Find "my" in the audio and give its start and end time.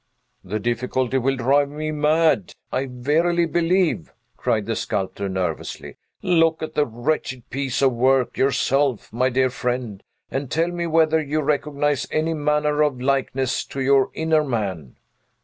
9.13-9.29